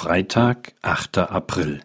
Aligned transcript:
Freitag, 0.00 0.74
8. 0.82 1.18
April. 1.18 1.82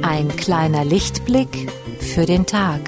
Ein 0.00 0.34
kleiner 0.38 0.86
Lichtblick 0.86 1.70
für 2.00 2.24
den 2.24 2.46
Tag. 2.46 2.80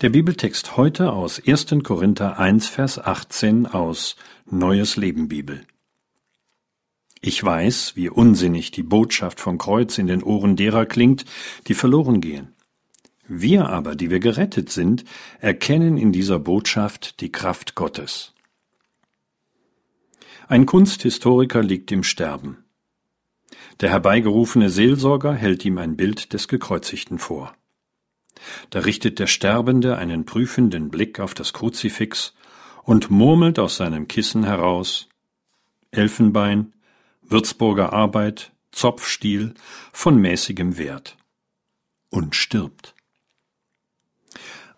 Der 0.00 0.10
Bibeltext 0.10 0.76
heute 0.76 1.12
aus 1.12 1.40
1. 1.46 1.66
Korinther 1.84 2.36
1, 2.36 2.66
Vers 2.66 2.98
18 2.98 3.66
aus 3.66 4.16
Neues 4.44 4.96
Leben 4.96 5.28
Bibel. 5.28 5.64
Ich 7.20 7.42
weiß, 7.42 7.94
wie 7.94 8.08
unsinnig 8.08 8.72
die 8.72 8.82
Botschaft 8.82 9.40
vom 9.40 9.56
Kreuz 9.56 9.96
in 9.98 10.08
den 10.08 10.24
Ohren 10.24 10.56
derer 10.56 10.84
klingt, 10.84 11.24
die 11.68 11.74
verloren 11.74 12.20
gehen. 12.20 12.54
Wir 13.28 13.68
aber, 13.68 13.94
die 13.94 14.10
wir 14.10 14.18
gerettet 14.18 14.68
sind, 14.68 15.04
erkennen 15.38 15.96
in 15.96 16.10
dieser 16.10 16.40
Botschaft 16.40 17.20
die 17.20 17.30
Kraft 17.30 17.76
Gottes. 17.76 18.34
Ein 20.48 20.66
Kunsthistoriker 20.66 21.62
liegt 21.62 21.92
im 21.92 22.02
Sterben. 22.02 22.64
Der 23.80 23.90
herbeigerufene 23.90 24.70
Seelsorger 24.70 25.34
hält 25.34 25.64
ihm 25.64 25.78
ein 25.78 25.96
Bild 25.96 26.32
des 26.32 26.48
Gekreuzigten 26.48 27.20
vor. 27.20 27.54
Da 28.70 28.80
richtet 28.80 29.18
der 29.18 29.26
Sterbende 29.26 29.96
einen 29.96 30.24
prüfenden 30.24 30.90
Blick 30.90 31.20
auf 31.20 31.34
das 31.34 31.52
Kruzifix 31.52 32.34
und 32.82 33.10
murmelt 33.10 33.58
aus 33.58 33.76
seinem 33.76 34.08
Kissen 34.08 34.44
heraus 34.44 35.08
Elfenbein, 35.90 36.72
Würzburger 37.22 37.92
Arbeit, 37.92 38.52
Zopfstiel 38.72 39.54
von 39.92 40.18
mäßigem 40.18 40.76
Wert 40.76 41.16
und 42.10 42.34
stirbt. 42.34 42.94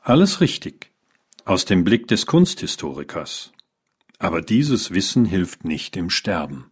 Alles 0.02 0.41
richtig, 0.41 0.92
aus 1.45 1.64
dem 1.64 1.83
Blick 1.83 2.06
des 2.08 2.27
Kunsthistorikers. 2.27 3.52
Aber 4.19 4.41
dieses 4.41 4.92
Wissen 4.92 5.25
hilft 5.25 5.64
nicht 5.64 5.97
im 5.97 6.11
Sterben. 6.11 6.70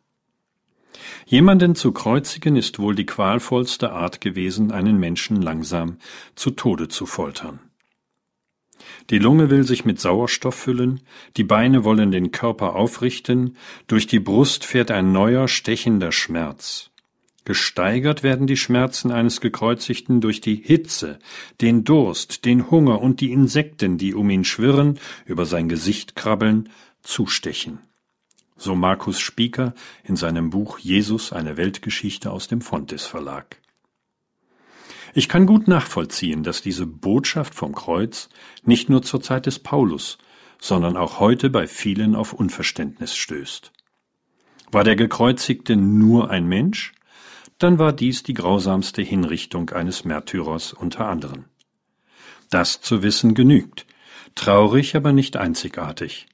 Jemanden 1.27 1.75
zu 1.75 1.92
kreuzigen 1.92 2.56
ist 2.56 2.78
wohl 2.78 2.95
die 2.95 3.06
qualvollste 3.06 3.92
Art 3.92 4.20
gewesen, 4.20 4.73
einen 4.73 4.98
Menschen 4.98 5.41
langsam 5.41 5.98
zu 6.34 6.51
Tode 6.51 6.89
zu 6.89 7.06
foltern. 7.06 7.59
Die 9.11 9.19
Lunge 9.19 9.51
will 9.51 9.64
sich 9.64 9.84
mit 9.84 10.01
Sauerstoff 10.01 10.55
füllen, 10.55 11.01
die 11.36 11.45
Beine 11.45 11.84
wollen 11.84 12.11
den 12.11 12.33
Körper 12.33 12.75
aufrichten, 12.75 13.56
durch 13.86 14.06
die 14.06 14.20
Brust 14.20 14.64
fährt 14.64 14.91
ein 14.91 15.12
neuer, 15.12 15.48
stechender 15.48 16.12
Schmerz. 16.12 16.91
Gesteigert 17.45 18.23
werden 18.23 18.47
die 18.47 18.56
Schmerzen 18.56 19.11
eines 19.11 19.42
Gekreuzigten 19.42 20.23
durch 20.23 20.41
die 20.41 20.56
Hitze, 20.56 21.19
den 21.61 21.84
Durst, 21.84 22.47
den 22.47 22.70
Hunger 22.70 23.03
und 23.03 23.20
die 23.20 23.33
Insekten, 23.33 23.98
die 23.98 24.14
um 24.14 24.31
ihn 24.31 24.45
schwirren, 24.45 24.98
über 25.27 25.45
sein 25.45 25.69
Gesicht 25.69 26.17
krabbeln, 26.17 26.70
zustechen 27.03 27.81
so 28.56 28.74
Markus 28.74 29.20
Spieker 29.20 29.74
in 30.02 30.16
seinem 30.16 30.50
Buch 30.50 30.78
Jesus 30.78 31.33
eine 31.33 31.56
Weltgeschichte 31.56 32.30
aus 32.30 32.48
dem 32.48 32.61
Fontes 32.61 33.05
Verlag. 33.06 33.61
Ich 35.12 35.28
kann 35.28 35.46
gut 35.46 35.69
nachvollziehen, 35.69 36.42
dass 36.42 36.62
diese 36.62 36.86
Botschaft 36.86 37.55
vom 37.55 37.74
Kreuz 37.74 38.28
nicht 38.64 38.88
nur 38.88 39.02
zur 39.02 39.20
Zeit 39.20 39.46
des 39.46 39.61
Paulus, 39.61 40.19
sondern 40.61 40.96
auch 40.96 41.20
heute 41.20 41.50
bei 41.50 41.66
vielen 41.69 42.16
auf 42.16 42.33
Unverständnis 42.33 43.14
stößt. 43.14 43.72
War 44.72 44.83
der 44.83 44.96
Gekreuzigte 44.96 45.77
nur 45.77 46.30
ein 46.30 46.46
Mensch, 46.46 46.94
dann 47.58 47.79
war 47.79 47.92
dies 47.92 48.24
die 48.24 48.34
grausamste 48.34 49.02
Hinrichtung 49.02 49.70
eines 49.70 50.05
Märtyrers 50.05 50.73
unter 50.73 51.06
anderen. 51.06 51.45
Das 52.50 52.80
zu 52.80 53.02
wissen 53.02 53.34
genügt, 53.34 53.86
traurig, 54.34 54.96
aber 54.96 55.12
nicht 55.12 55.36
einzigartig. 55.36 56.27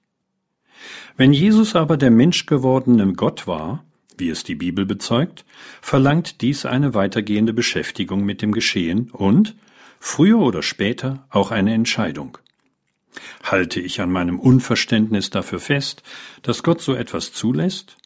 Wenn 1.17 1.33
Jesus 1.33 1.75
aber 1.75 1.97
der 1.97 2.11
menschgewordene 2.11 3.13
Gott 3.15 3.47
war, 3.47 3.85
wie 4.17 4.29
es 4.29 4.45
die 4.45 4.55
Bibel 4.55 4.87
bezeugt, 4.87 5.45
verlangt 5.81 6.41
dies 6.43 6.67
eine 6.67 6.95
weitergehende 6.95 7.53
Beschäftigung 7.53 8.25
mit 8.25 8.43
dem 8.43 8.53
Geschehen 8.53 9.11
und, 9.11 9.57
früher 9.99 10.39
oder 10.39 10.63
später, 10.63 11.27
auch 11.31 11.51
eine 11.51 11.75
Entscheidung. 11.75 12.39
Halte 13.43 13.81
ich 13.81 14.01
an 14.01 14.13
meinem 14.13 14.39
Unverständnis 14.39 15.31
dafür 15.31 15.59
fest, 15.59 16.03
dass 16.43 16.63
Gott 16.63 16.81
so 16.81 16.95
etwas 16.95 17.33
zulässt, 17.33 17.97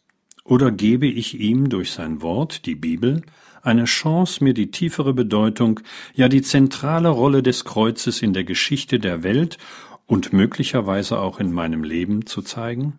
oder 0.44 0.70
gebe 0.70 1.06
ich 1.06 1.40
ihm 1.40 1.68
durch 1.68 1.92
sein 1.92 2.22
Wort, 2.22 2.66
die 2.66 2.74
Bibel, 2.74 3.22
eine 3.62 3.84
Chance, 3.84 4.44
mir 4.44 4.52
die 4.52 4.70
tiefere 4.70 5.14
Bedeutung, 5.14 5.80
ja 6.14 6.28
die 6.28 6.42
zentrale 6.42 7.08
Rolle 7.08 7.42
des 7.42 7.64
Kreuzes 7.64 8.20
in 8.20 8.34
der 8.34 8.44
Geschichte 8.44 8.98
der 8.98 9.22
Welt 9.22 9.56
und 10.06 10.32
möglicherweise 10.32 11.18
auch 11.18 11.40
in 11.40 11.52
meinem 11.52 11.84
Leben 11.84 12.26
zu 12.26 12.42
zeigen? 12.42 12.98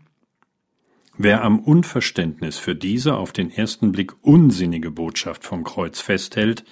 Wer 1.18 1.44
am 1.44 1.60
Unverständnis 1.60 2.58
für 2.58 2.76
diese 2.76 3.16
auf 3.16 3.32
den 3.32 3.50
ersten 3.50 3.94
Blick 3.94 4.14
unsinnige 4.22 4.92
Botschaft 4.92 5.46
vom 5.46 5.64
Kreuz 5.64 6.02
festhält, 6.02 6.66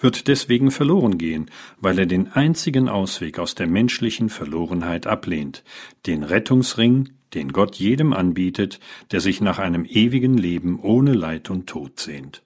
wird 0.00 0.28
deswegen 0.28 0.70
verloren 0.70 1.16
gehen, 1.16 1.50
weil 1.80 1.98
er 1.98 2.04
den 2.04 2.30
einzigen 2.30 2.90
Ausweg 2.90 3.38
aus 3.38 3.54
der 3.54 3.66
menschlichen 3.66 4.28
Verlorenheit 4.28 5.06
ablehnt, 5.06 5.64
den 6.04 6.24
Rettungsring, 6.24 7.08
den 7.32 7.52
Gott 7.52 7.76
jedem 7.76 8.12
anbietet, 8.12 8.80
der 9.12 9.20
sich 9.20 9.40
nach 9.40 9.58
einem 9.58 9.86
ewigen 9.86 10.36
Leben 10.36 10.78
ohne 10.78 11.14
Leid 11.14 11.48
und 11.48 11.66
Tod 11.66 11.98
sehnt. 11.98 12.42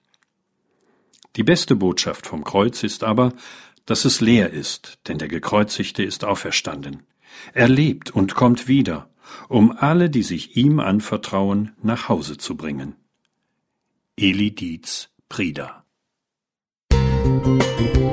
Die 1.35 1.43
beste 1.43 1.75
Botschaft 1.75 2.27
vom 2.27 2.45
Kreuz 2.45 2.81
ist 2.83 3.03
aber, 3.03 3.33
dass 3.85 4.05
es 4.05 4.21
leer 4.21 4.51
ist, 4.51 4.99
denn 5.07 5.17
der 5.17 5.27
Gekreuzigte 5.27 6.03
ist 6.03 6.23
auferstanden. 6.23 7.03
Er 7.53 7.67
lebt 7.67 8.11
und 8.11 8.35
kommt 8.35 8.67
wieder, 8.67 9.09
um 9.47 9.71
alle, 9.71 10.09
die 10.09 10.23
sich 10.23 10.57
ihm 10.57 10.79
anvertrauen, 10.79 11.71
nach 11.81 12.09
Hause 12.09 12.37
zu 12.37 12.55
bringen. 12.55 12.95
Eli 14.17 14.53
Dietz 14.53 15.09
Prieder 15.29 15.85
Musik 16.91 18.10